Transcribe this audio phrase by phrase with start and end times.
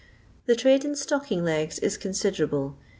[0.47, 2.75] The trade in itocking legs is considerable.